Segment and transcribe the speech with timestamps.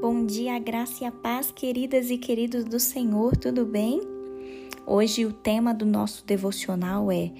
[0.00, 4.00] Bom dia, graça e a paz, queridas e queridos do Senhor, tudo bem?
[4.86, 7.30] Hoje o tema do nosso devocional é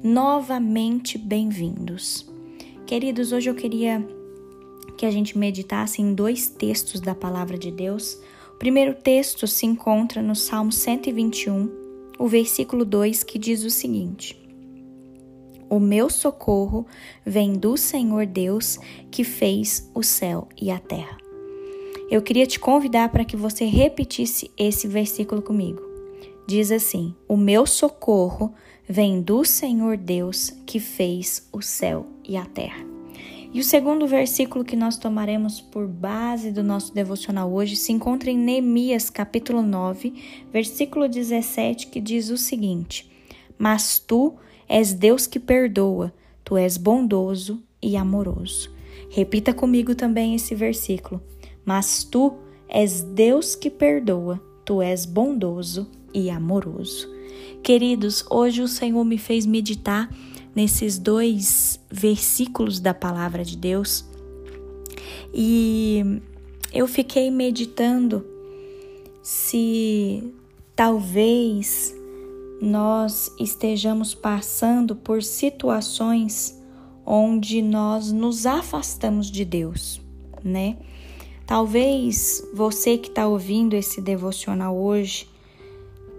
[0.00, 2.24] Novamente Bem-vindos.
[2.86, 4.06] Queridos, hoje eu queria
[4.96, 8.16] que a gente meditasse em dois textos da palavra de Deus.
[8.54, 11.68] O primeiro texto se encontra no Salmo 121,
[12.16, 14.40] o versículo 2, que diz o seguinte:
[15.68, 16.86] O meu socorro
[17.26, 18.78] vem do Senhor Deus
[19.10, 21.23] que fez o céu e a terra
[22.10, 25.82] eu queria te convidar para que você repetisse esse versículo comigo.
[26.46, 28.52] Diz assim: O meu socorro
[28.88, 32.84] vem do Senhor Deus que fez o céu e a terra.
[33.52, 38.28] E o segundo versículo que nós tomaremos por base do nosso devocional hoje se encontra
[38.28, 40.12] em Neemias, capítulo 9,
[40.52, 43.10] versículo 17, que diz o seguinte:
[43.56, 44.34] Mas tu
[44.68, 48.74] és Deus que perdoa, tu és bondoso e amoroso.
[49.08, 51.22] Repita comigo também esse versículo.
[51.64, 52.34] Mas tu
[52.68, 57.08] és Deus que perdoa, tu és bondoso e amoroso.
[57.62, 60.08] Queridos, hoje o Senhor me fez meditar
[60.54, 64.04] nesses dois versículos da palavra de Deus
[65.32, 66.20] e
[66.72, 68.24] eu fiquei meditando
[69.20, 70.32] se
[70.76, 71.92] talvez
[72.60, 76.56] nós estejamos passando por situações
[77.04, 80.00] onde nós nos afastamos de Deus,
[80.42, 80.76] né?
[81.46, 85.28] Talvez você que está ouvindo esse devocional hoje,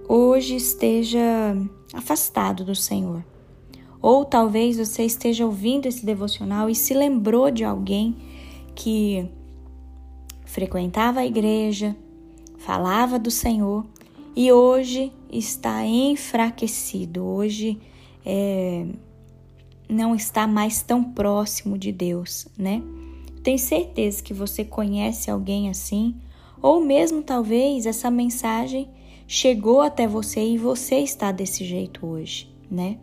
[0.07, 1.21] hoje esteja
[1.93, 3.23] afastado do Senhor.
[4.01, 8.15] Ou talvez você esteja ouvindo esse devocional e se lembrou de alguém
[8.75, 9.27] que
[10.45, 11.95] frequentava a igreja,
[12.59, 13.83] falava do Senhor
[14.35, 17.79] e hoje está enfraquecido, hoje
[18.23, 18.85] é,
[19.89, 22.83] não está mais tão próximo de Deus, né?
[23.45, 26.15] Tenho certeza que você conhece alguém assim,
[26.59, 28.89] ou mesmo talvez essa mensagem
[29.27, 32.97] chegou até você e você está desse jeito hoje, né?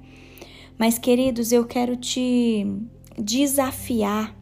[0.77, 2.67] Mas queridos, eu quero te
[3.17, 4.37] desafiar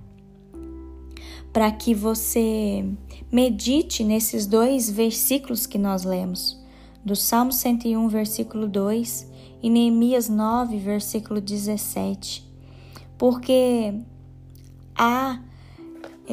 [1.52, 2.82] para que você
[3.30, 6.58] medite nesses dois versículos que nós lemos,
[7.04, 9.30] do Salmo 101, versículo 2
[9.62, 12.50] e Neemias 9, versículo 17.
[13.18, 13.92] Porque
[14.96, 15.42] há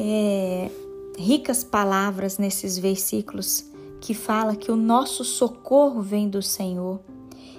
[0.00, 0.70] é,
[1.18, 3.64] ricas palavras nesses versículos
[4.00, 7.00] que fala que o nosso socorro vem do Senhor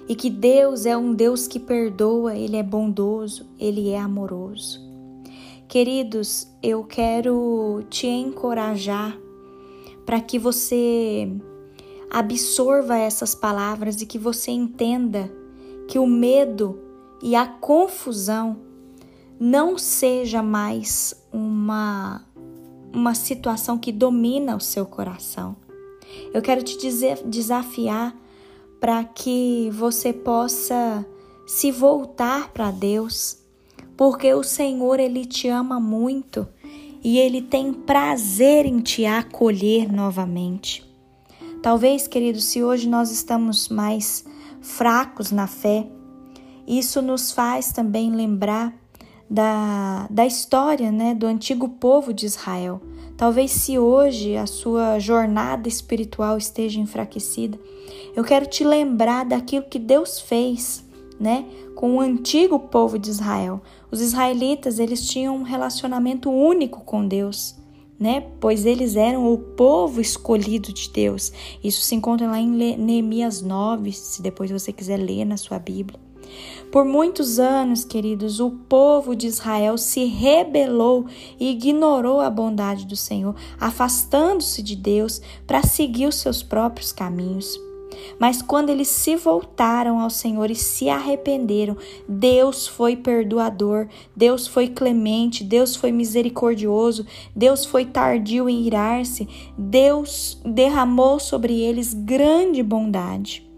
[0.08, 4.80] e que Deus é um Deus que perdoa, Ele é bondoso, Ele é amoroso.
[5.68, 9.16] Queridos, eu quero te encorajar
[10.06, 11.30] para que você
[12.10, 15.30] absorva essas palavras e que você entenda
[15.86, 16.80] que o medo
[17.22, 18.56] e a confusão
[19.38, 22.26] não seja mais uma
[22.92, 25.56] uma situação que domina o seu coração.
[26.32, 28.16] Eu quero te dizer, desafiar
[28.80, 31.04] para que você possa
[31.46, 33.38] se voltar para Deus,
[33.96, 36.48] porque o Senhor ele te ama muito
[37.02, 40.88] e ele tem prazer em te acolher novamente.
[41.62, 44.24] Talvez, querido, se hoje nós estamos mais
[44.60, 45.86] fracos na fé,
[46.66, 48.74] isso nos faz também lembrar
[49.30, 52.80] da, da história né, do antigo povo de Israel.
[53.16, 57.56] Talvez se hoje a sua jornada espiritual esteja enfraquecida,
[58.16, 60.84] eu quero te lembrar daquilo que Deus fez,
[61.18, 61.44] né,
[61.76, 63.60] com o antigo povo de Israel.
[63.90, 67.54] Os israelitas, eles tinham um relacionamento único com Deus,
[68.00, 68.26] né?
[68.40, 71.30] Pois eles eram o povo escolhido de Deus.
[71.62, 76.00] Isso se encontra lá em Neemias 9, se depois você quiser ler na sua Bíblia.
[76.70, 81.06] Por muitos anos, queridos, o povo de Israel se rebelou
[81.38, 87.69] e ignorou a bondade do Senhor, afastando-se de Deus para seguir os seus próprios caminhos.
[88.18, 91.76] Mas quando eles se voltaram ao Senhor e se arrependeram,
[92.08, 100.40] Deus foi perdoador, Deus foi clemente, Deus foi misericordioso, Deus foi tardio em irar-se, Deus
[100.44, 103.48] derramou sobre eles grande bondade.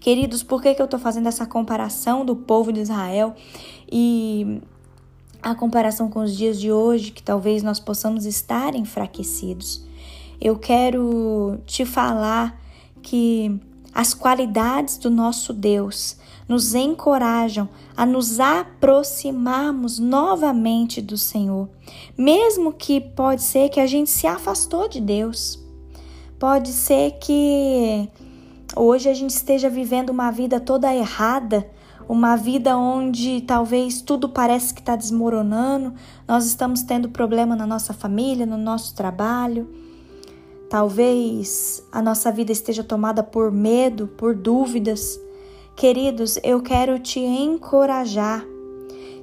[0.00, 3.34] Queridos, por que, que eu estou fazendo essa comparação do povo de Israel
[3.90, 4.60] e
[5.42, 9.84] a comparação com os dias de hoje, que talvez nós possamos estar enfraquecidos?
[10.40, 12.60] Eu quero te falar
[13.06, 13.60] que
[13.94, 16.16] as qualidades do nosso Deus
[16.48, 21.68] nos encorajam a nos aproximarmos novamente do Senhor,
[22.18, 25.56] mesmo que pode ser que a gente se afastou de Deus.
[26.36, 28.08] Pode ser que
[28.74, 31.64] hoje a gente esteja vivendo uma vida toda errada,
[32.08, 35.94] uma vida onde talvez tudo parece que está desmoronando,
[36.26, 39.72] nós estamos tendo problema na nossa família, no nosso trabalho,
[40.68, 45.20] Talvez a nossa vida esteja tomada por medo, por dúvidas.
[45.76, 48.44] Queridos, eu quero te encorajar,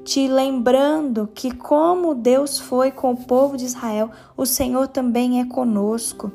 [0.03, 5.45] te lembrando que, como Deus foi com o povo de Israel, o Senhor também é
[5.45, 6.31] conosco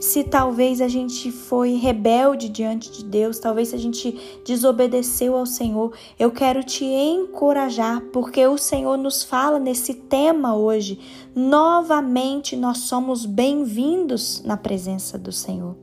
[0.00, 5.92] se talvez a gente foi rebelde diante de Deus, talvez a gente desobedeceu ao Senhor,
[6.18, 10.98] eu quero te encorajar, porque o Senhor nos fala nesse tema hoje.
[11.34, 15.76] Novamente nós somos bem-vindos na presença do Senhor.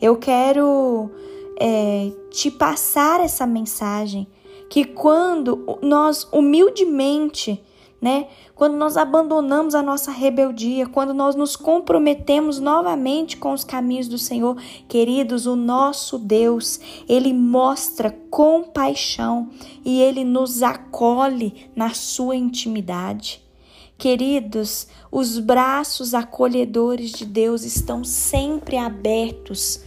[0.00, 1.10] Eu quero
[1.58, 4.26] é, te passar essa mensagem
[4.68, 7.62] que quando nós humildemente
[8.00, 8.28] né?
[8.54, 14.18] Quando nós abandonamos a nossa rebeldia, quando nós nos comprometemos novamente com os caminhos do
[14.18, 14.56] Senhor,
[14.88, 19.50] queridos, o nosso Deus, ele mostra compaixão
[19.84, 23.42] e ele nos acolhe na sua intimidade.
[23.96, 29.82] Queridos, os braços acolhedores de Deus estão sempre abertos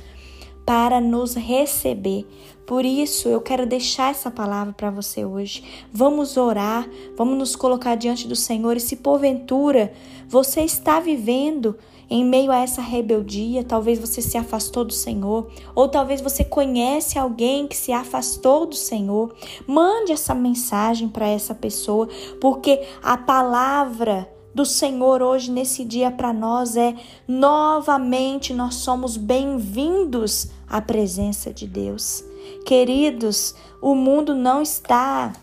[0.65, 2.27] para nos receber.
[2.71, 5.61] Por isso, eu quero deixar essa palavra para você hoje.
[5.91, 9.91] Vamos orar, vamos nos colocar diante do Senhor e se porventura
[10.29, 11.77] você está vivendo
[12.09, 17.19] em meio a essa rebeldia, talvez você se afastou do Senhor, ou talvez você conhece
[17.19, 19.35] alguém que se afastou do Senhor,
[19.67, 22.07] mande essa mensagem para essa pessoa,
[22.39, 26.95] porque a palavra do Senhor hoje, nesse dia, para nós é
[27.27, 32.30] novamente nós somos bem-vindos à presença de Deus.
[32.65, 35.33] Queridos, o mundo não está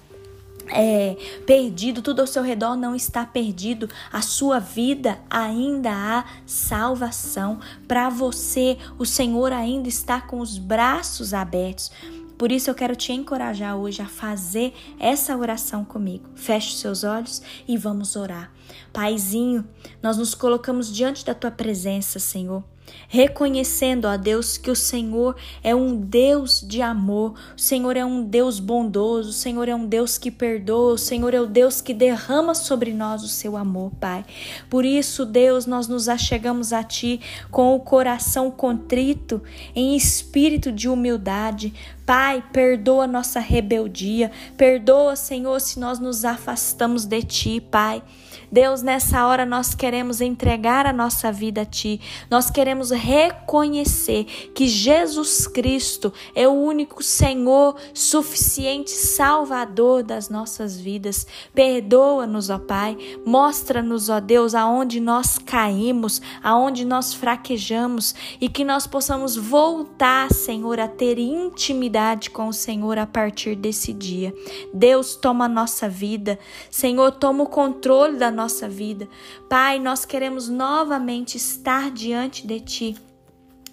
[0.70, 1.16] é,
[1.46, 7.58] perdido, tudo ao seu redor não está perdido, a sua vida ainda há salvação.
[7.86, 11.90] Para você, o Senhor ainda está com os braços abertos.
[12.36, 16.28] Por isso eu quero te encorajar hoje a fazer essa oração comigo.
[16.36, 18.52] Feche os seus olhos e vamos orar.
[18.92, 19.68] Paizinho,
[20.00, 22.62] nós nos colocamos diante da tua presença, Senhor
[23.08, 28.22] reconhecendo, ó Deus, que o Senhor é um Deus de amor, o Senhor é um
[28.22, 31.94] Deus bondoso, o Senhor é um Deus que perdoa, o Senhor é o Deus que
[31.94, 34.24] derrama sobre nós o seu amor, Pai.
[34.68, 37.20] Por isso, Deus, nós nos achegamos a Ti
[37.50, 39.42] com o coração contrito,
[39.74, 41.72] em espírito de humildade.
[42.04, 48.02] Pai, perdoa nossa rebeldia, perdoa, Senhor, se nós nos afastamos de Ti, Pai.
[48.50, 52.00] Deus, nessa hora nós queremos entregar a nossa vida a Ti,
[52.30, 54.24] nós queremos reconhecer
[54.54, 61.26] que Jesus Cristo é o único Senhor suficiente, Salvador das nossas vidas.
[61.54, 68.86] Perdoa-nos, ó Pai, mostra-nos, ó Deus, aonde nós caímos, aonde nós fraquejamos e que nós
[68.86, 74.34] possamos voltar, Senhor, a ter intimidade com o Senhor a partir desse dia.
[74.72, 76.38] Deus, toma a nossa vida,
[76.70, 79.08] Senhor, toma o controle da nossa vida.
[79.48, 83.07] Pai, nós queremos novamente estar diante de Ti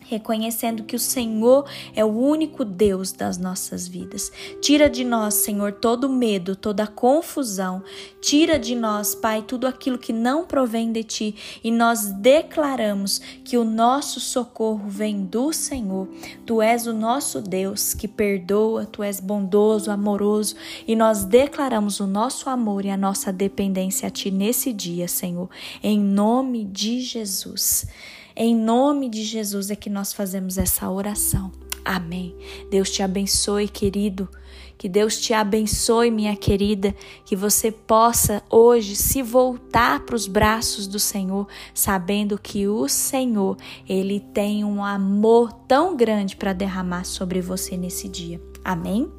[0.07, 1.65] reconhecendo que o Senhor
[1.95, 4.31] é o único Deus das nossas vidas.
[4.61, 7.83] Tira de nós, Senhor, todo medo, toda confusão.
[8.21, 13.57] Tira de nós, Pai, tudo aquilo que não provém de ti e nós declaramos que
[13.57, 16.07] o nosso socorro vem do Senhor.
[16.45, 20.55] Tu és o nosso Deus que perdoa, tu és bondoso, amoroso
[20.87, 25.49] e nós declaramos o nosso amor e a nossa dependência a ti nesse dia, Senhor,
[25.81, 27.85] em nome de Jesus.
[28.35, 31.51] Em nome de Jesus é que nós fazemos essa oração.
[31.85, 32.35] Amém.
[32.69, 34.27] Deus te abençoe, querido.
[34.77, 36.93] Que Deus te abençoe, minha querida.
[37.23, 43.55] Que você possa hoje se voltar para os braços do Senhor, sabendo que o Senhor,
[43.87, 48.41] ele tem um amor tão grande para derramar sobre você nesse dia.
[48.63, 49.09] Amém.